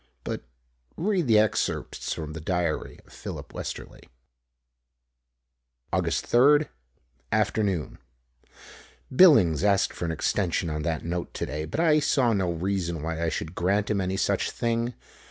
[0.23, 0.41] But
[0.97, 4.09] read the excerpts from the diary of Philip Westerly.
[5.93, 6.07] Aug.
[6.07, 6.69] 3rd.
[7.31, 7.99] Afternoon:
[9.15, 13.21] Billings asked for an extension on that note today, but I saw no reason why
[13.23, 14.95] I should grant him any such thing.